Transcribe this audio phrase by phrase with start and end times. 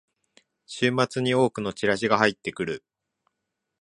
[0.65, 2.83] 週末に多くのチラシが入ってくる